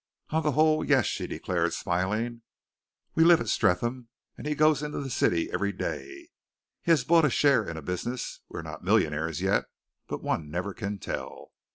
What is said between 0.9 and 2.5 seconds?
she declared, smiling.